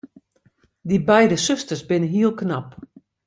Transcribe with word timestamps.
Dy 0.87 0.97
beide 1.09 1.37
susters 1.45 1.83
binne 1.89 2.09
hiel 2.13 2.33
knap. 2.39 2.69